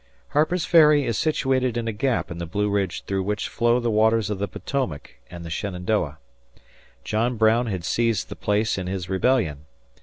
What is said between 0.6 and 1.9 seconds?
Ferry is situated in